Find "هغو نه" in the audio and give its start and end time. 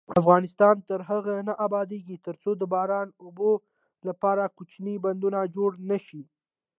1.09-1.53